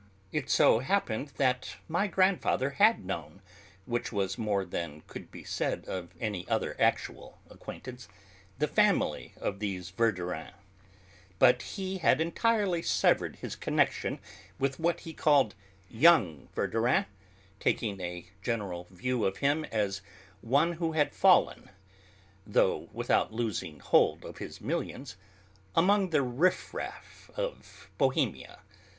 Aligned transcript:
It 0.31 0.49
so 0.49 0.79
happened 0.79 1.27
that 1.37 1.75
my 1.87 2.07
grandfather 2.07 2.71
had 2.71 3.05
known 3.05 3.43
which 3.85 4.11
was 4.11 4.35
more 4.35 4.65
than 4.65 5.01
could 5.01 5.29
be 5.29 5.43
said 5.43 5.85
of 5.87 6.09
any 6.19 6.47
other 6.49 6.75
actual 6.81 7.39
acquaintance 7.51 8.07
the 8.57 8.67
family 8.67 9.35
of 9.39 9.59
these 9.59 9.91
Verdurins. 9.91 10.55
But 11.37 11.61
he 11.77 11.99
had 11.99 12.19
entirely 12.19 12.81
severed 12.81 13.35
his 13.35 13.55
connection 13.55 14.17
with 14.57 14.79
what 14.79 15.01
he 15.01 15.13
called 15.13 15.53
"young 15.87 16.49
Verdurin," 16.55 17.05
taking 17.59 17.99
a 18.01 18.25
general 18.41 18.85
view 18.89 19.23
of 19.23 19.37
him 19.37 19.65
as 19.65 20.01
one 20.41 20.73
who 20.73 20.93
had 20.93 21.13
fallen 21.13 21.69
though 22.43 22.89
without 22.91 23.31
losing 23.33 23.79
hold 23.79 24.25
of 24.25 24.39
his 24.39 24.59
millions 24.59 25.15
among 25.75 26.09
the 26.09 26.23
riff 26.23 26.73
raff 26.73 27.29
of 27.35 27.91
Bohemia. 27.99 28.61